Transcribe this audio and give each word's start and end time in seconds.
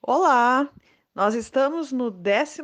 Olá! 0.00 0.70
Nós 1.14 1.34
estamos 1.34 1.92
no 1.92 2.10
12 2.10 2.62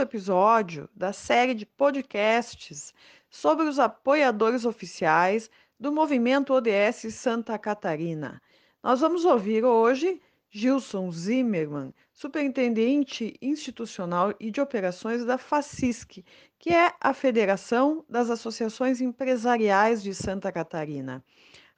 episódio 0.00 0.88
da 0.94 1.12
série 1.12 1.54
de 1.54 1.66
podcasts 1.66 2.94
sobre 3.28 3.66
os 3.66 3.80
apoiadores 3.80 4.64
oficiais 4.64 5.50
do 5.78 5.90
movimento 5.90 6.52
ODS 6.52 7.12
Santa 7.12 7.58
Catarina. 7.58 8.40
Nós 8.80 9.00
vamos 9.00 9.24
ouvir 9.24 9.64
hoje 9.64 10.20
Gilson 10.52 11.12
Zimmermann, 11.12 11.94
superintendente 12.12 13.36
institucional 13.40 14.34
e 14.40 14.50
de 14.50 14.60
operações 14.60 15.24
da 15.24 15.38
FACISC, 15.38 16.24
que 16.58 16.70
é 16.70 16.92
a 17.00 17.14
Federação 17.14 18.04
das 18.08 18.28
Associações 18.28 19.00
Empresariais 19.00 20.02
de 20.02 20.12
Santa 20.12 20.50
Catarina. 20.50 21.24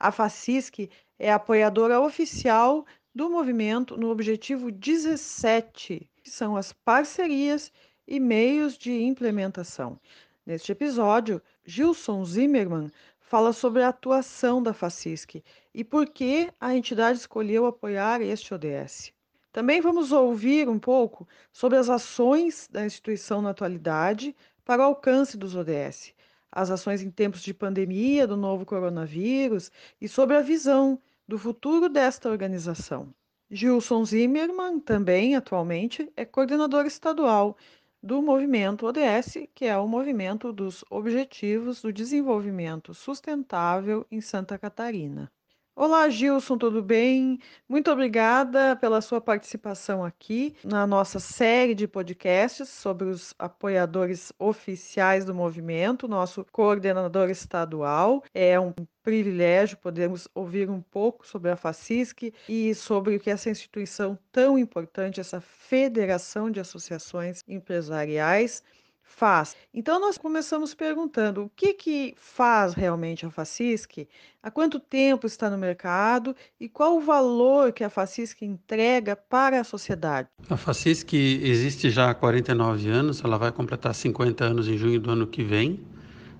A 0.01 0.11
FACISC 0.11 0.91
é 1.19 1.31
apoiadora 1.31 2.01
oficial 2.01 2.87
do 3.15 3.29
movimento 3.29 3.95
no 3.99 4.09
objetivo 4.09 4.73
17, 4.73 6.09
que 6.23 6.31
são 6.31 6.57
as 6.57 6.73
parcerias 6.73 7.71
e 8.09 8.19
meios 8.19 8.79
de 8.79 9.03
implementação. 9.03 10.01
Neste 10.47 10.73
episódio, 10.73 11.43
Gilson 11.63 12.25
Zimmermann 12.25 12.91
fala 13.21 13.53
sobre 13.53 13.83
a 13.83 13.89
atuação 13.89 14.63
da 14.63 14.73
FACISC 14.73 15.43
e 15.75 15.83
por 15.83 16.07
que 16.09 16.51
a 16.61 16.75
entidade 16.77 17.19
escolheu 17.19 17.67
apoiar 17.67 18.21
este 18.21 18.53
ODS. 18.53 19.13
Também 19.53 19.81
vamos 19.81 20.13
ouvir 20.13 20.69
um 20.69 20.79
pouco 20.79 21.29
sobre 21.53 21.79
as 21.79 21.91
ações 21.91 22.69
da 22.71 22.85
instituição 22.87 23.43
na 23.43 23.51
atualidade 23.51 24.35
para 24.65 24.83
o 24.83 24.87
alcance 24.87 25.37
dos 25.37 25.55
ODS, 25.55 26.15
as 26.51 26.71
ações 26.71 27.03
em 27.03 27.11
tempos 27.11 27.43
de 27.43 27.53
pandemia 27.53 28.27
do 28.27 28.37
novo 28.37 28.65
coronavírus 28.65 29.71
e 30.01 30.09
sobre 30.09 30.37
a 30.37 30.41
visão 30.41 31.01
do 31.27 31.39
futuro 31.39 31.89
desta 31.89 32.29
organização. 32.29 33.13
Gilson 33.51 34.05
Zimmermann, 34.05 34.81
também 34.81 35.37
atualmente, 35.37 36.11
é 36.17 36.25
coordenador 36.25 36.87
estadual 36.87 37.57
do 38.03 38.23
movimento 38.23 38.87
ODS, 38.87 39.47
que 39.55 39.67
é 39.67 39.77
o 39.77 39.87
movimento 39.87 40.53
dos 40.53 40.85
Objetivos 40.91 41.83
do 41.83 41.93
Desenvolvimento 41.93 42.95
Sustentável 42.95 44.07
em 44.11 44.21
Santa 44.21 44.59
Catarina. 44.59 45.31
Olá, 45.75 46.09
Gilson, 46.11 46.59
tudo 46.59 46.83
bem? 46.83 47.39
Muito 47.69 47.91
obrigada 47.91 48.77
pela 48.77 49.01
sua 49.01 49.21
participação 49.23 50.05
aqui 50.05 50.55
na 50.63 50.87
nossa 50.87 51.19
série 51.19 51.75
de 51.75 51.89
podcasts 51.89 52.69
sobre 52.69 53.09
os 53.09 53.35
apoiadores 53.39 54.33
oficiais 54.39 55.25
do 55.25 55.35
movimento, 55.35 56.07
nosso 56.07 56.45
coordenador 56.53 57.31
estadual. 57.31 58.23
É 58.35 58.61
um 58.61 58.75
privilégio 59.03 59.79
podermos 59.79 60.29
ouvir 60.35 60.69
um 60.71 60.81
pouco 60.83 61.27
sobre 61.27 61.51
a 61.51 61.57
FACISC 61.57 62.33
e 62.49 62.75
sobre 62.75 63.17
o 63.17 63.21
que 63.21 63.31
essa 63.31 63.51
instituição 63.51 64.19
tão 64.31 64.59
importante, 64.59 65.21
essa 65.21 65.41
federação 65.41 66.51
de 66.51 66.61
associações 66.61 67.43
empresariais, 67.49 68.63
faz. 69.03 69.57
Então 69.73 70.01
nós 70.01 70.17
começamos 70.19 70.75
perguntando 70.75 71.45
o 71.45 71.51
que, 71.55 71.75
que 71.75 72.15
faz 72.17 72.75
realmente 72.75 73.27
a 73.27 73.31
Facisc, 73.31 74.07
há 74.43 74.51
quanto 74.51 74.81
tempo 74.81 75.27
está 75.27 75.49
no 75.51 75.59
mercado 75.59 76.35
e 76.59 76.69
qual 76.69 76.97
o 76.97 77.01
valor 77.01 77.73
que 77.73 77.85
a 77.85 77.91
Facisc 77.91 78.43
entrega 78.43 79.15
para 79.15 79.61
a 79.61 79.65
sociedade. 79.65 80.29
A 80.49 80.57
Facisc 80.57 81.13
existe 81.15 81.91
já 81.91 82.11
há 82.11 82.15
49 82.15 82.89
anos, 82.91 83.23
ela 83.23 83.39
vai 83.39 83.53
completar 83.53 83.95
50 83.95 84.45
anos 84.45 84.69
em 84.69 84.77
junho 84.77 84.99
do 84.99 85.11
ano 85.11 85.27
que 85.27 85.43
vem. 85.43 85.81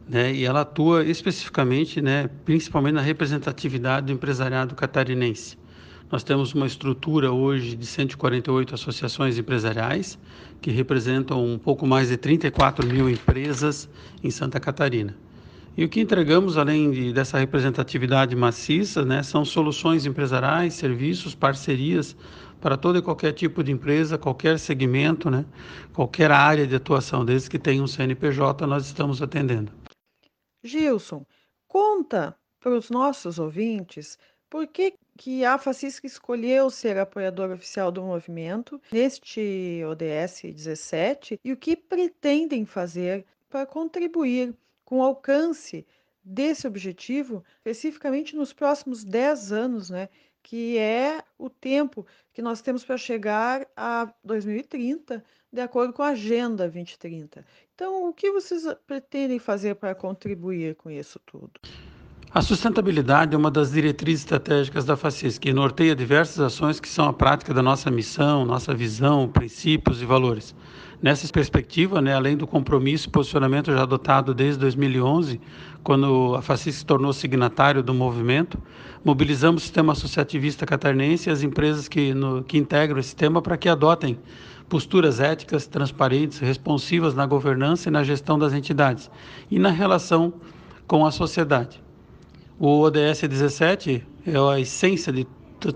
Né, 0.09 0.35
e 0.35 0.45
ela 0.45 0.63
atua 0.63 1.05
especificamente, 1.05 2.03
né, 2.03 2.29
principalmente 2.45 2.95
na 2.95 3.01
representatividade 3.01 4.07
do 4.07 4.13
empresariado 4.13 4.75
catarinense. 4.75 5.57
Nós 6.13 6.23
temos 6.23 6.53
uma 6.53 6.67
estrutura 6.67 7.33
hoje 7.33 7.75
de 7.75 7.87
148 7.87 8.75
associações 8.75 9.39
empresariais, 9.39 10.19
que 10.61 10.71
representam 10.71 11.43
um 11.43 11.59
pouco 11.59 11.87
mais 11.87 12.09
de 12.09 12.19
34 12.19 12.87
mil 12.87 13.09
empresas 13.09 13.89
em 14.23 14.31
Santa 14.31 14.61
Catarina. 14.61 15.17
E 15.75 15.83
o 15.83 15.89
que 15.89 16.03
entregamos, 16.03 16.59
além 16.59 16.91
de, 16.91 17.15
dessa 17.15 17.39
representatividade 17.39 18.37
maciça, 18.37 19.07
né, 19.07 19.23
são 19.23 19.43
soluções 19.43 20.05
empresariais, 20.05 20.75
serviços, 20.75 21.35
parcerias 21.35 22.15
para 22.61 22.77
todo 22.77 22.99
e 22.99 23.03
qualquer 23.03 23.33
tipo 23.33 23.65
de 23.65 23.73
empresa, 23.73 24.19
qualquer 24.19 24.59
segmento, 24.59 25.31
né, 25.31 25.47
qualquer 25.95 26.31
área 26.31 26.67
de 26.67 26.77
atuação, 26.77 27.25
desde 27.25 27.49
que 27.49 27.59
tenha 27.59 27.83
um 27.83 27.87
CNPJ, 27.87 28.67
nós 28.67 28.85
estamos 28.85 29.23
atendendo. 29.23 29.73
Gilson, 30.63 31.25
conta 31.67 32.37
para 32.61 32.77
os 32.77 32.91
nossos 32.91 33.39
ouvintes 33.39 34.19
por 34.51 34.67
que, 34.67 34.93
que 35.17 35.45
a 35.45 35.59
Facisca 35.59 36.07
escolheu 36.07 36.71
ser 36.71 36.99
apoiador 36.99 37.51
oficial 37.51 37.93
do 37.93 38.03
movimento 38.03 38.81
neste 38.91 39.83
ODS 39.85 40.43
17 40.55 41.39
e 41.45 41.53
o 41.53 41.57
que 41.57 41.77
pretendem 41.77 42.65
fazer 42.65 43.25
para 43.49 43.67
contribuir 43.67 44.55
com 44.85 44.99
o 44.99 45.03
alcance 45.03 45.87
desse 46.25 46.67
objetivo, 46.67 47.45
especificamente 47.57 48.37
nos 48.37 48.53
próximos 48.53 49.05
10 49.05 49.53
anos, 49.53 49.91
né, 49.91 50.09
que 50.43 50.79
é 50.79 51.23
o 51.39 51.51
tempo 51.51 52.07
que 52.33 52.43
nós 52.43 52.63
temos 52.63 52.85
para 52.85 52.97
chegar 52.97 53.67
a 53.77 54.13
2030, 54.25 55.25
de 55.53 55.61
acordo 55.61 55.93
com 55.93 56.03
a 56.03 56.09
Agenda 56.09 56.65
2030. 56.65 57.45
Então, 57.75 58.09
o 58.09 58.13
que 58.13 58.31
vocês 58.31 58.65
pretendem 58.87 59.39
fazer 59.39 59.75
para 59.77 59.95
contribuir 59.95 60.75
com 60.77 60.91
isso 60.91 61.21
tudo? 61.27 61.61
A 62.35 62.41
sustentabilidade 62.41 63.35
é 63.35 63.37
uma 63.37 63.51
das 63.51 63.73
diretrizes 63.73 64.23
estratégicas 64.23 64.87
da 64.87 64.97
FACIS, 64.97 65.37
que 65.37 65.53
norteia 65.53 65.95
diversas 65.95 66.41
ações 66.41 66.81
que 66.81 66.89
são 66.89 67.05
a 67.05 67.13
prática 67.13 67.53
da 67.53 67.63
nossa 67.63 67.91
missão, 67.91 68.47
nossa 68.47 68.73
visão, 68.73 69.29
princípios 69.29 70.01
e 70.01 70.07
valores. 70.07 70.55
Nessa 71.03 71.31
perspectiva, 71.31 72.01
né, 72.01 72.15
além 72.15 72.35
do 72.35 72.47
compromisso 72.47 73.07
e 73.07 73.11
posicionamento 73.11 73.71
já 73.71 73.83
adotado 73.83 74.33
desde 74.33 74.59
2011, 74.61 75.43
quando 75.83 76.35
a 76.35 76.41
FACIS 76.41 76.77
se 76.77 76.87
tornou 76.87 77.13
signatário 77.13 77.83
do 77.83 77.93
movimento, 77.93 78.59
mobilizamos 79.05 79.63
o 79.63 79.67
sistema 79.67 79.93
associativista 79.93 80.65
catarinense 80.65 81.29
e 81.29 81.33
as 81.33 81.43
empresas 81.43 81.87
que, 81.87 82.15
no, 82.15 82.43
que 82.43 82.57
integram 82.57 82.99
esse 82.99 83.11
sistema 83.11 83.43
para 83.43 83.59
que 83.59 83.69
adotem 83.69 84.19
posturas 84.71 85.21
éticas, 85.21 85.67
transparentes, 85.67 86.39
responsivas 86.39 87.15
na 87.15 87.27
governança 87.27 87.91
e 87.91 87.93
na 87.93 88.03
gestão 88.03 88.39
das 88.39 88.55
entidades 88.55 89.11
e 89.51 89.59
na 89.59 89.69
relação 89.69 90.33
com 90.87 91.05
a 91.05 91.11
sociedade. 91.11 91.82
O 92.65 92.79
ODS 92.79 93.23
17 93.23 94.07
é 94.25 94.39
a 94.39 94.61
essência 94.61 95.13
de 95.13 95.27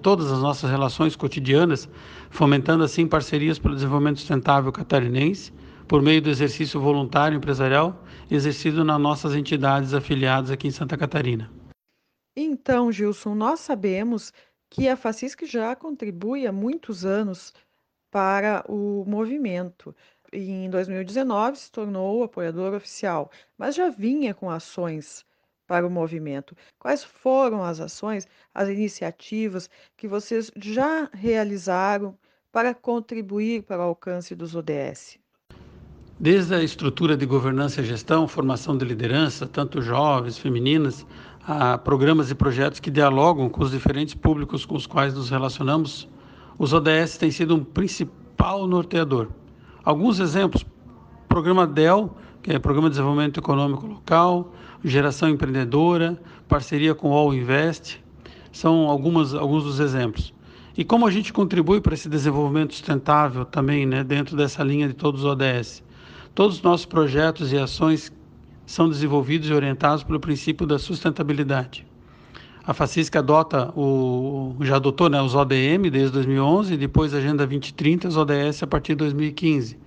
todas 0.00 0.30
as 0.30 0.38
nossas 0.38 0.70
relações 0.70 1.16
cotidianas, 1.16 1.88
fomentando 2.30 2.84
assim 2.84 3.08
parcerias 3.08 3.58
pelo 3.58 3.74
desenvolvimento 3.74 4.20
sustentável 4.20 4.70
catarinense, 4.70 5.52
por 5.88 6.00
meio 6.00 6.22
do 6.22 6.30
exercício 6.30 6.80
voluntário 6.80 7.36
empresarial 7.36 8.04
exercido 8.30 8.84
nas 8.84 9.00
nossas 9.00 9.34
entidades 9.34 9.94
afiliadas 9.94 10.52
aqui 10.52 10.68
em 10.68 10.70
Santa 10.70 10.96
Catarina. 10.96 11.50
Então, 12.36 12.92
Gilson, 12.92 13.34
nós 13.34 13.58
sabemos 13.58 14.32
que 14.70 14.88
a 14.88 14.96
Facisc 14.96 15.44
já 15.44 15.74
contribui 15.74 16.46
há 16.46 16.52
muitos 16.52 17.04
anos 17.04 17.52
para 18.12 18.64
o 18.68 19.04
movimento. 19.08 19.92
Em 20.32 20.70
2019 20.70 21.58
se 21.58 21.72
tornou 21.72 22.22
apoiador 22.22 22.74
oficial, 22.74 23.28
mas 23.58 23.74
já 23.74 23.90
vinha 23.90 24.32
com 24.32 24.48
ações 24.48 25.26
para 25.66 25.86
o 25.86 25.90
movimento? 25.90 26.56
Quais 26.78 27.02
foram 27.02 27.62
as 27.62 27.80
ações, 27.80 28.26
as 28.54 28.68
iniciativas 28.68 29.68
que 29.96 30.06
vocês 30.06 30.50
já 30.56 31.08
realizaram 31.12 32.16
para 32.52 32.74
contribuir 32.74 33.62
para 33.62 33.80
o 33.80 33.88
alcance 33.88 34.34
dos 34.34 34.54
ODS? 34.54 35.18
Desde 36.18 36.54
a 36.54 36.62
estrutura 36.62 37.14
de 37.14 37.26
governança 37.26 37.82
e 37.82 37.84
gestão, 37.84 38.26
formação 38.26 38.78
de 38.78 38.86
liderança, 38.86 39.46
tanto 39.46 39.82
jovens, 39.82 40.38
femininas, 40.38 41.06
a 41.46 41.76
programas 41.76 42.30
e 42.30 42.34
projetos 42.34 42.80
que 42.80 42.90
dialogam 42.90 43.50
com 43.50 43.62
os 43.62 43.70
diferentes 43.70 44.14
públicos 44.14 44.64
com 44.64 44.74
os 44.74 44.86
quais 44.86 45.12
nos 45.14 45.28
relacionamos, 45.28 46.08
os 46.58 46.72
ODS 46.72 47.18
têm 47.18 47.30
sido 47.30 47.54
um 47.54 47.62
principal 47.62 48.66
norteador. 48.66 49.28
Alguns 49.84 50.18
exemplos: 50.18 50.64
programa 51.28 51.66
DEL, 51.66 52.16
que 52.46 52.52
é 52.52 52.60
Programa 52.60 52.88
de 52.88 52.92
Desenvolvimento 52.92 53.40
Econômico 53.40 53.84
Local, 53.88 54.54
Geração 54.84 55.28
Empreendedora, 55.28 56.16
parceria 56.46 56.94
com 56.94 57.10
o 57.10 57.12
All 57.12 57.34
Invest, 57.34 58.00
são 58.52 58.88
algumas, 58.88 59.34
alguns 59.34 59.64
dos 59.64 59.80
exemplos. 59.80 60.32
E 60.78 60.84
como 60.84 61.08
a 61.08 61.10
gente 61.10 61.32
contribui 61.32 61.80
para 61.80 61.94
esse 61.94 62.08
desenvolvimento 62.08 62.72
sustentável 62.72 63.44
também, 63.44 63.84
né, 63.84 64.04
dentro 64.04 64.36
dessa 64.36 64.62
linha 64.62 64.86
de 64.86 64.94
todos 64.94 65.24
os 65.24 65.26
ODS? 65.26 65.82
Todos 66.36 66.58
os 66.58 66.62
nossos 66.62 66.86
projetos 66.86 67.52
e 67.52 67.58
ações 67.58 68.12
são 68.64 68.88
desenvolvidos 68.88 69.50
e 69.50 69.52
orientados 69.52 70.04
pelo 70.04 70.20
princípio 70.20 70.64
da 70.68 70.78
sustentabilidade. 70.78 71.84
A 72.64 72.72
FACISC 72.72 73.16
adota 73.16 73.72
o, 73.76 74.54
já 74.60 74.76
adotou 74.76 75.10
né, 75.10 75.20
os 75.20 75.34
ODM 75.34 75.90
desde 75.90 76.12
2011, 76.12 76.76
depois 76.76 77.12
a 77.12 77.18
Agenda 77.18 77.38
2030 77.38 78.06
e 78.06 78.08
os 78.08 78.16
ODS 78.16 78.62
a 78.62 78.68
partir 78.68 78.92
de 78.92 78.98
2015. 78.98 79.84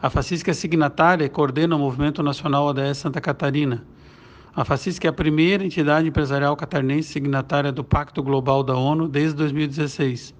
A 0.00 0.10
FACISC 0.10 0.46
é 0.48 0.52
signatária 0.52 1.24
e 1.24 1.28
coordena 1.28 1.74
o 1.74 1.78
Movimento 1.78 2.22
Nacional 2.22 2.66
ODS 2.66 2.98
Santa 2.98 3.18
Catarina. 3.18 3.82
A 4.54 4.62
FACISC 4.62 5.02
é 5.06 5.08
a 5.08 5.12
primeira 5.12 5.64
entidade 5.64 6.06
empresarial 6.06 6.54
catarinense 6.54 7.08
signatária 7.08 7.72
do 7.72 7.82
Pacto 7.82 8.22
Global 8.22 8.62
da 8.62 8.76
ONU 8.76 9.08
desde 9.08 9.34
2016. 9.36 10.34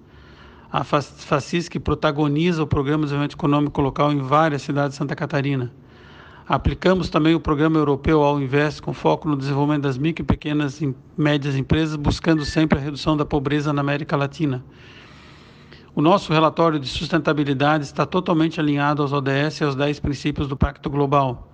A 0.71 0.83
FACISC 0.83 1.79
protagoniza 1.79 2.61
o 2.61 2.67
Programa 2.67 2.99
de 2.99 3.05
Desenvolvimento 3.05 3.33
Econômico 3.33 3.81
Local 3.81 4.11
em 4.11 4.19
várias 4.19 4.61
cidades 4.61 4.91
de 4.91 4.97
Santa 4.97 5.15
Catarina. 5.15 5.73
Aplicamos 6.47 7.09
também 7.09 7.33
o 7.33 7.39
Programa 7.39 7.79
Europeu 7.79 8.21
Ao 8.21 8.39
Invest, 8.39 8.79
com 8.79 8.93
foco 8.93 9.27
no 9.27 9.35
desenvolvimento 9.35 9.83
das 9.83 9.97
micro 9.97 10.23
e 10.23 10.25
pequenas 10.25 10.81
e 10.81 10.95
médias 11.17 11.55
empresas, 11.55 11.95
buscando 11.95 12.45
sempre 12.45 12.77
a 12.77 12.81
redução 12.81 13.17
da 13.17 13.25
pobreza 13.25 13.73
na 13.73 13.81
América 13.81 14.15
Latina. 14.15 14.63
O 15.97 16.01
nosso 16.01 16.31
relatório 16.31 16.79
de 16.79 16.87
sustentabilidade 16.87 17.83
está 17.83 18.05
totalmente 18.05 18.59
alinhado 18.59 19.01
aos 19.01 19.11
ODS 19.11 19.59
e 19.59 19.63
aos 19.63 19.75
10 19.75 19.99
princípios 19.99 20.47
do 20.47 20.55
Pacto 20.55 20.91
Global. 20.91 21.51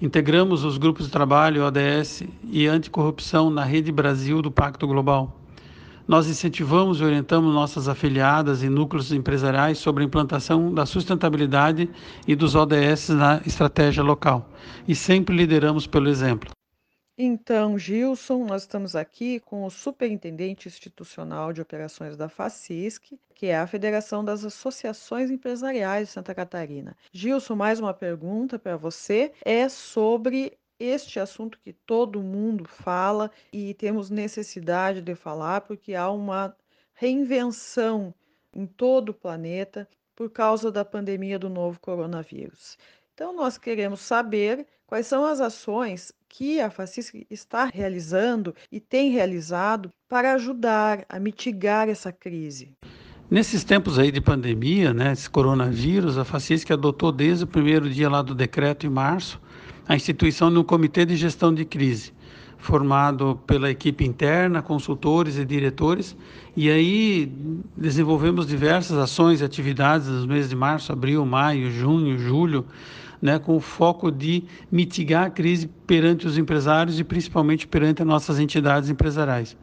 Integramos 0.00 0.62
os 0.62 0.78
grupos 0.78 1.06
de 1.06 1.10
trabalho 1.10 1.64
ODS 1.64 2.22
e 2.44 2.68
anticorrupção 2.68 3.50
na 3.50 3.64
Rede 3.64 3.90
Brasil 3.90 4.40
do 4.40 4.52
Pacto 4.52 4.86
Global. 4.86 5.36
Nós 6.06 6.28
incentivamos 6.28 7.00
e 7.00 7.04
orientamos 7.04 7.52
nossas 7.52 7.88
afiliadas 7.88 8.62
e 8.62 8.68
núcleos 8.68 9.12
empresariais 9.12 9.78
sobre 9.78 10.04
a 10.04 10.06
implantação 10.06 10.72
da 10.72 10.86
sustentabilidade 10.86 11.90
e 12.24 12.36
dos 12.36 12.54
ODS 12.54 13.08
na 13.08 13.40
estratégia 13.44 14.04
local. 14.04 14.48
E 14.86 14.94
sempre 14.94 15.34
lideramos 15.34 15.88
pelo 15.88 16.08
exemplo. 16.08 16.52
Então, 17.16 17.78
Gilson, 17.78 18.46
nós 18.46 18.62
estamos 18.62 18.96
aqui 18.96 19.38
com 19.40 19.64
o 19.64 19.70
Superintendente 19.70 20.66
Institucional 20.66 21.52
de 21.52 21.60
Operações 21.60 22.16
da 22.16 22.26
FACISC, 22.26 23.18
que 23.34 23.48
é 23.48 23.58
a 23.58 23.66
Federação 23.66 24.24
das 24.24 24.46
Associações 24.46 25.30
Empresariais 25.30 26.08
de 26.08 26.14
Santa 26.14 26.34
Catarina. 26.34 26.96
Gilson, 27.12 27.54
mais 27.54 27.78
uma 27.78 27.92
pergunta 27.92 28.58
para 28.58 28.78
você 28.78 29.30
é 29.44 29.68
sobre 29.68 30.58
este 30.80 31.20
assunto 31.20 31.60
que 31.62 31.74
todo 31.74 32.22
mundo 32.22 32.64
fala 32.64 33.30
e 33.52 33.74
temos 33.74 34.08
necessidade 34.08 35.02
de 35.02 35.14
falar 35.14 35.60
porque 35.60 35.94
há 35.94 36.10
uma 36.10 36.56
reinvenção 36.94 38.14
em 38.54 38.66
todo 38.66 39.10
o 39.10 39.14
planeta 39.14 39.86
por 40.16 40.30
causa 40.30 40.72
da 40.72 40.84
pandemia 40.84 41.38
do 41.38 41.50
novo 41.50 41.78
coronavírus. 41.78 42.78
Então, 43.12 43.34
nós 43.34 43.58
queremos 43.58 44.00
saber 44.00 44.66
quais 44.86 45.06
são 45.06 45.24
as 45.24 45.40
ações 45.40 46.12
que 46.34 46.62
a 46.62 46.70
FACISC 46.70 47.26
está 47.30 47.66
realizando 47.66 48.54
e 48.72 48.80
tem 48.80 49.10
realizado 49.10 49.90
para 50.08 50.32
ajudar 50.32 51.04
a 51.06 51.20
mitigar 51.20 51.90
essa 51.90 52.10
crise. 52.10 52.72
Nesses 53.30 53.62
tempos 53.64 53.98
aí 53.98 54.10
de 54.10 54.20
pandemia, 54.20 54.94
né, 54.94 55.12
esse 55.12 55.28
coronavírus, 55.28 56.16
a 56.16 56.24
FACISC 56.24 56.70
adotou 56.70 57.12
desde 57.12 57.44
o 57.44 57.46
primeiro 57.46 57.88
dia 57.88 58.08
lá 58.08 58.22
do 58.22 58.34
decreto 58.34 58.86
em 58.86 58.90
março 58.90 59.38
a 59.86 59.94
instituição 59.94 60.50
de 60.50 60.58
um 60.58 60.64
comitê 60.64 61.04
de 61.04 61.16
gestão 61.16 61.52
de 61.52 61.66
crise, 61.66 62.14
formado 62.56 63.38
pela 63.46 63.70
equipe 63.70 64.02
interna, 64.02 64.62
consultores 64.62 65.36
e 65.36 65.44
diretores, 65.44 66.16
e 66.56 66.70
aí 66.70 67.30
desenvolvemos 67.76 68.46
diversas 68.46 68.96
ações 68.96 69.42
e 69.42 69.44
atividades 69.44 70.08
nos 70.08 70.24
meses 70.24 70.48
de 70.48 70.56
março, 70.56 70.92
abril, 70.92 71.26
maio, 71.26 71.70
junho, 71.70 72.16
julho, 72.16 72.64
né, 73.22 73.38
com 73.38 73.56
o 73.56 73.60
foco 73.60 74.10
de 74.10 74.44
mitigar 74.70 75.26
a 75.26 75.30
crise 75.30 75.70
perante 75.86 76.26
os 76.26 76.36
empresários 76.36 76.98
e 76.98 77.04
principalmente 77.04 77.68
perante 77.68 78.02
as 78.02 78.08
nossas 78.08 78.40
entidades 78.40 78.90
empresariais 78.90 79.56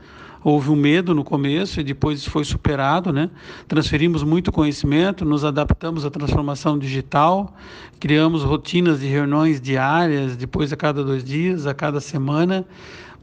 houve 0.43 0.69
um 0.69 0.75
medo 0.75 1.13
no 1.13 1.23
começo 1.23 1.79
e 1.79 1.83
depois 1.83 2.19
isso 2.19 2.31
foi 2.31 2.43
superado, 2.43 3.11
né? 3.11 3.29
Transferimos 3.67 4.23
muito 4.23 4.51
conhecimento, 4.51 5.25
nos 5.25 5.43
adaptamos 5.43 6.05
à 6.05 6.09
transformação 6.09 6.77
digital, 6.77 7.53
criamos 7.99 8.43
rotinas 8.43 9.01
de 9.01 9.07
reuniões 9.07 9.59
diárias, 9.59 10.35
depois 10.35 10.71
a 10.71 10.77
cada 10.77 11.03
dois 11.03 11.23
dias, 11.23 11.67
a 11.67 11.73
cada 11.73 11.99
semana, 11.99 12.65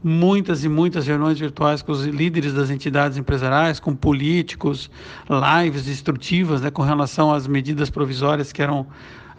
muitas 0.03 0.63
e 0.63 0.69
muitas 0.69 1.07
reuniões 1.07 1.39
virtuais 1.39 1.81
com 1.81 1.91
os 1.91 2.05
líderes 2.05 2.53
das 2.53 2.69
entidades 2.69 3.17
empresariais, 3.17 3.79
com 3.79 3.95
políticos, 3.95 4.89
lives 5.27 5.87
instrutivas, 5.87 6.61
né, 6.61 6.69
com 6.69 6.83
relação 6.83 7.33
às 7.33 7.47
medidas 7.47 7.89
provisórias 7.89 8.51
que 8.51 8.61
eram 8.61 8.85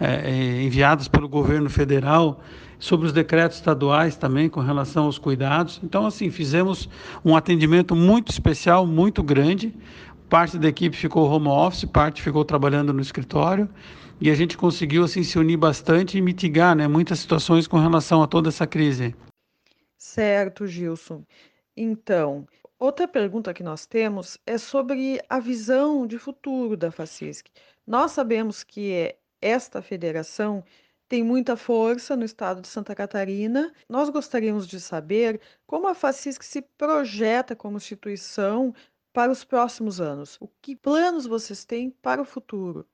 é, 0.01 0.63
enviadas 0.63 1.09
pelo 1.09 1.29
governo 1.29 1.69
federal 1.69 2.41
sobre 2.79 3.07
os 3.07 3.13
decretos 3.13 3.57
estaduais 3.57 4.17
também 4.17 4.49
com 4.49 4.61
relação 4.61 5.05
aos 5.05 5.19
cuidados. 5.19 5.81
Então, 5.83 6.07
assim, 6.07 6.31
fizemos 6.31 6.89
um 7.25 7.35
atendimento 7.35 7.95
muito 7.97 8.31
especial, 8.31 8.87
muito 8.87 9.23
grande. 9.23 9.75
Parte 10.29 10.59
da 10.59 10.69
equipe 10.69 10.97
ficou 10.97 11.29
home 11.29 11.49
office, 11.49 11.85
parte 11.85 12.23
ficou 12.23 12.45
trabalhando 12.45 12.93
no 12.93 13.01
escritório 13.01 13.69
e 14.21 14.31
a 14.31 14.35
gente 14.35 14.57
conseguiu 14.57 15.05
assim 15.05 15.23
se 15.23 15.39
unir 15.39 15.57
bastante 15.57 16.19
e 16.19 16.21
mitigar, 16.21 16.77
né, 16.77 16.89
muitas 16.89 17.21
situações 17.21 17.67
com 17.67 17.79
relação 17.79 18.23
a 18.23 18.27
toda 18.27 18.49
essa 18.49 18.67
crise. 18.67 19.15
Certo, 19.97 20.67
Gilson. 20.67 21.25
Então, 21.77 22.47
outra 22.79 23.07
pergunta 23.07 23.55
que 23.55 23.63
nós 23.63 23.87
temos 23.87 24.39
é 24.47 24.59
sobre 24.59 25.21
a 25.29 25.41
visão 25.41 26.07
de 26.07 26.19
futuro 26.19 26.77
da 26.77 26.91
FACISC. 26.91 27.49
Nós 27.87 28.13
sabemos 28.13 28.63
que 28.63 29.15
esta 29.41 29.81
federação 29.83 30.65
tem 31.09 31.23
muita 31.23 31.57
força 31.57 32.15
no 32.15 32.25
estado 32.25 32.61
de 32.61 32.69
Santa 32.69 32.95
Catarina. 32.95 33.73
Nós 33.89 34.11
gostaríamos 34.11 34.67
de 34.67 34.79
saber 34.79 35.41
como 35.67 35.89
a 35.89 35.95
FACISC 35.95 36.43
se 36.43 36.63
projeta 36.77 37.57
como 37.57 37.79
instituição 37.79 38.75
para 39.13 39.33
os 39.33 39.43
próximos 39.43 40.01
anos. 40.01 40.37
O 40.41 40.49
que 40.61 40.77
planos 40.77 41.27
vocês 41.27 41.65
têm 41.65 41.91
para 41.91 42.21
o 42.21 42.27
futuro? 42.27 42.87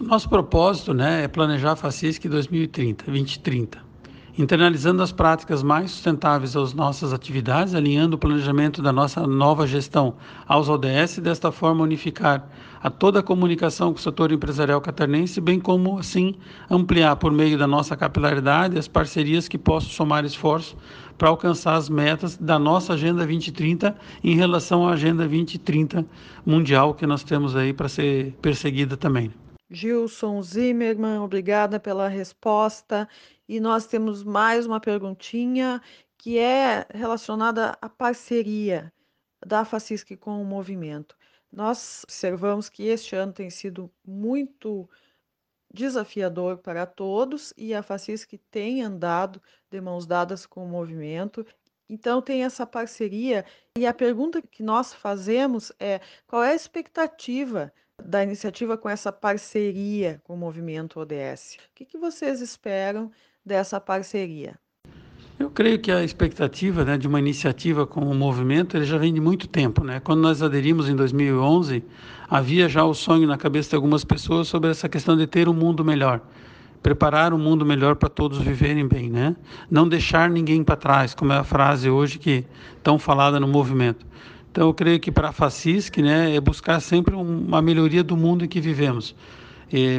Nosso 0.00 0.28
propósito 0.28 0.92
né, 0.92 1.24
é 1.24 1.28
planejar 1.28 1.72
a 1.72 1.76
FACISC 1.76 2.28
2030, 2.28 3.04
2030 3.04 3.91
internalizando 4.38 5.02
as 5.02 5.12
práticas 5.12 5.62
mais 5.62 5.90
sustentáveis 5.90 6.56
às 6.56 6.72
nossas 6.72 7.12
atividades, 7.12 7.74
alinhando 7.74 8.16
o 8.16 8.18
planejamento 8.18 8.80
da 8.80 8.92
nossa 8.92 9.26
nova 9.26 9.66
gestão 9.66 10.14
aos 10.46 10.68
ODS 10.68 11.18
e 11.18 11.20
desta 11.20 11.52
forma 11.52 11.84
unificar 11.84 12.48
a 12.82 12.90
toda 12.90 13.20
a 13.20 13.22
comunicação 13.22 13.92
com 13.92 13.98
o 13.98 14.02
setor 14.02 14.32
empresarial 14.32 14.80
catarinense, 14.80 15.40
bem 15.40 15.60
como 15.60 15.98
assim 15.98 16.34
ampliar 16.70 17.16
por 17.16 17.30
meio 17.30 17.58
da 17.58 17.66
nossa 17.66 17.96
capilaridade 17.96 18.78
as 18.78 18.88
parcerias 18.88 19.46
que 19.48 19.58
possam 19.58 19.90
somar 19.90 20.24
esforços 20.24 20.76
para 21.16 21.28
alcançar 21.28 21.74
as 21.74 21.88
metas 21.88 22.36
da 22.36 22.58
nossa 22.58 22.94
Agenda 22.94 23.24
2030 23.24 23.96
em 24.24 24.34
relação 24.34 24.88
à 24.88 24.92
Agenda 24.92 25.28
2030 25.28 26.04
mundial 26.44 26.94
que 26.94 27.06
nós 27.06 27.22
temos 27.22 27.54
aí 27.54 27.72
para 27.72 27.88
ser 27.88 28.32
perseguida 28.42 28.96
também. 28.96 29.30
Gilson 29.70 30.42
Zimmermann, 30.42 31.20
obrigada 31.20 31.80
pela 31.80 32.06
resposta. 32.06 33.08
E 33.52 33.60
nós 33.60 33.86
temos 33.86 34.24
mais 34.24 34.64
uma 34.64 34.80
perguntinha 34.80 35.78
que 36.16 36.38
é 36.38 36.86
relacionada 36.88 37.76
à 37.82 37.86
parceria 37.86 38.90
da 39.44 39.62
FACISC 39.62 40.16
com 40.16 40.40
o 40.40 40.44
movimento. 40.46 41.14
Nós 41.52 42.02
observamos 42.04 42.70
que 42.70 42.84
este 42.84 43.14
ano 43.14 43.30
tem 43.30 43.50
sido 43.50 43.92
muito 44.02 44.88
desafiador 45.70 46.56
para 46.56 46.86
todos 46.86 47.52
e 47.54 47.74
a 47.74 47.82
FACISC 47.82 48.38
tem 48.50 48.82
andado 48.82 49.38
de 49.70 49.82
mãos 49.82 50.06
dadas 50.06 50.46
com 50.46 50.64
o 50.64 50.68
movimento. 50.68 51.44
Então, 51.90 52.22
tem 52.22 52.44
essa 52.44 52.64
parceria. 52.64 53.44
E 53.76 53.86
a 53.86 53.92
pergunta 53.92 54.40
que 54.40 54.62
nós 54.62 54.94
fazemos 54.94 55.70
é: 55.78 56.00
qual 56.26 56.42
é 56.42 56.52
a 56.52 56.54
expectativa 56.54 57.70
da 58.02 58.22
iniciativa 58.22 58.78
com 58.78 58.88
essa 58.88 59.12
parceria 59.12 60.22
com 60.24 60.32
o 60.32 60.38
movimento 60.38 60.98
ODS? 60.98 61.58
O 61.70 61.74
que, 61.74 61.84
que 61.84 61.98
vocês 61.98 62.40
esperam 62.40 63.12
dessa 63.44 63.80
parceria? 63.80 64.54
Eu 65.38 65.50
creio 65.50 65.78
que 65.78 65.90
a 65.90 66.04
expectativa 66.04 66.84
né, 66.84 66.96
de 66.96 67.08
uma 67.08 67.18
iniciativa 67.18 67.84
com 67.84 68.00
o 68.00 68.14
movimento 68.14 68.76
ele 68.76 68.84
já 68.84 68.96
vem 68.96 69.12
de 69.12 69.20
muito 69.20 69.48
tempo. 69.48 69.82
Né? 69.82 69.98
Quando 69.98 70.20
nós 70.20 70.40
aderimos 70.40 70.88
em 70.88 70.94
2011, 70.94 71.82
havia 72.30 72.68
já 72.68 72.84
o 72.84 72.94
sonho 72.94 73.26
na 73.26 73.36
cabeça 73.36 73.70
de 73.70 73.76
algumas 73.76 74.04
pessoas 74.04 74.46
sobre 74.46 74.70
essa 74.70 74.88
questão 74.88 75.16
de 75.16 75.26
ter 75.26 75.48
um 75.48 75.52
mundo 75.52 75.84
melhor, 75.84 76.20
preparar 76.80 77.34
um 77.34 77.38
mundo 77.38 77.66
melhor 77.66 77.96
para 77.96 78.08
todos 78.08 78.38
viverem 78.38 78.86
bem, 78.86 79.10
né? 79.10 79.34
Não 79.68 79.88
deixar 79.88 80.30
ninguém 80.30 80.62
para 80.62 80.76
trás, 80.76 81.12
como 81.12 81.32
é 81.32 81.38
a 81.38 81.44
frase 81.44 81.90
hoje 81.90 82.18
que 82.18 82.44
tão 82.82 82.96
falada 82.96 83.40
no 83.40 83.48
movimento. 83.48 84.06
Então, 84.50 84.68
eu 84.68 84.74
creio 84.74 85.00
que 85.00 85.10
para 85.10 85.30
a 85.30 85.32
FACISC 85.32 85.98
né, 86.02 86.36
é 86.36 86.40
buscar 86.40 86.78
sempre 86.78 87.16
uma 87.16 87.60
melhoria 87.60 88.04
do 88.04 88.16
mundo 88.16 88.44
em 88.44 88.48
que 88.48 88.60
vivemos 88.60 89.14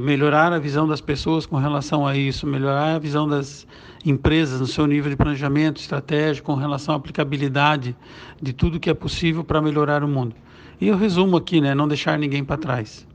melhorar 0.01 0.53
a 0.53 0.60
visão 0.60 0.88
das 0.88 1.01
pessoas 1.01 1.46
com 1.46 1.58
relação 1.58 2.06
a 2.06 2.15
isso, 2.15 2.46
melhorar 2.46 2.96
a 2.96 3.00
visão 3.00 3.27
das 3.27 3.65
empresas 4.06 4.60
no 4.60 4.68
seu 4.68 4.86
nível 4.86 5.10
de 5.10 5.18
planejamento 5.18 5.80
estratégico 5.82 6.48
com 6.51 6.56
relação 6.56 6.94
à 6.94 6.98
aplicabilidade 6.98 7.96
de 8.42 8.53
tudo 8.53 8.80
que 8.80 8.89
é 8.89 8.94
possível 8.94 9.44
para 9.44 9.62
melhorar 9.62 10.03
o 10.03 10.08
mundo. 10.08 10.36
E 10.80 10.88
eu 10.88 10.98
resumo 10.98 11.38
aqui, 11.38 11.60
né, 11.62 11.74
não 11.74 11.88
deixar 11.88 12.20
ninguém 12.20 12.44
para 12.46 12.58
trás. 12.58 13.08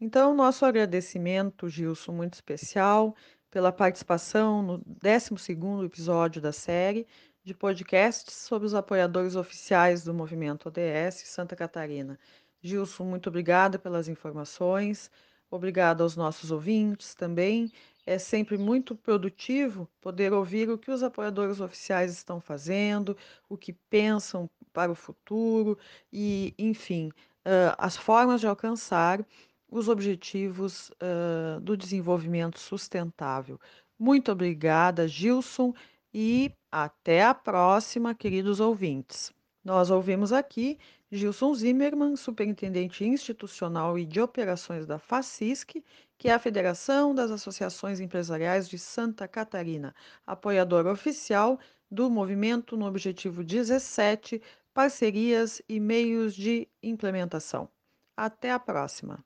Então, 0.00 0.34
nosso 0.34 0.64
agradecimento, 0.64 1.68
Gilson, 1.68 2.12
muito 2.12 2.34
especial 2.34 3.14
pela 3.50 3.72
participação 3.72 4.62
no 4.62 4.78
12º 5.02 5.84
episódio 5.84 6.40
da 6.40 6.52
série. 6.52 7.06
de 7.44 7.54
podcasts 7.54 8.34
sobre 8.34 8.66
os 8.66 8.74
apoiadores 8.74 9.34
oficiais 9.34 10.04
do 10.04 10.14
movimento 10.14 10.68
ODS 10.68 11.22
Santa 11.26 11.56
Catarina. 11.56 12.18
Gilson, 12.62 13.04
muito 13.04 13.28
obrigada 13.28 13.78
pelas 13.78 14.08
informações. 14.08 15.10
Obrigada 15.52 16.02
aos 16.02 16.16
nossos 16.16 16.50
ouvintes 16.50 17.14
também. 17.14 17.70
É 18.06 18.18
sempre 18.18 18.56
muito 18.56 18.96
produtivo 18.96 19.86
poder 20.00 20.32
ouvir 20.32 20.70
o 20.70 20.78
que 20.78 20.90
os 20.90 21.02
apoiadores 21.02 21.60
oficiais 21.60 22.10
estão 22.10 22.40
fazendo, 22.40 23.14
o 23.50 23.56
que 23.58 23.74
pensam 23.90 24.48
para 24.72 24.90
o 24.90 24.94
futuro 24.94 25.78
e, 26.10 26.54
enfim, 26.58 27.08
uh, 27.44 27.76
as 27.76 27.98
formas 27.98 28.40
de 28.40 28.46
alcançar 28.46 29.22
os 29.70 29.88
objetivos 29.88 30.88
uh, 30.92 31.60
do 31.60 31.76
desenvolvimento 31.76 32.58
sustentável. 32.58 33.60
Muito 33.98 34.32
obrigada, 34.32 35.06
Gilson, 35.06 35.74
e 36.14 36.50
até 36.70 37.24
a 37.24 37.34
próxima, 37.34 38.14
queridos 38.14 38.58
ouvintes. 38.58 39.30
Nós 39.62 39.90
ouvimos 39.90 40.32
aqui 40.32 40.78
Gilson 41.14 41.54
Zimmermann, 41.54 42.16
superintendente 42.16 43.04
institucional 43.04 43.98
e 43.98 44.06
de 44.06 44.18
operações 44.18 44.86
da 44.86 44.98
FACISC, 44.98 45.84
que 46.16 46.28
é 46.28 46.32
a 46.32 46.38
Federação 46.38 47.14
das 47.14 47.30
Associações 47.30 48.00
Empresariais 48.00 48.66
de 48.66 48.78
Santa 48.78 49.28
Catarina, 49.28 49.94
apoiador 50.26 50.86
oficial 50.86 51.60
do 51.90 52.08
movimento 52.08 52.78
no 52.78 52.86
Objetivo 52.86 53.44
17, 53.44 54.40
Parcerias 54.72 55.60
e 55.68 55.78
Meios 55.78 56.34
de 56.34 56.66
Implementação. 56.82 57.68
Até 58.16 58.50
a 58.50 58.58
próxima! 58.58 59.22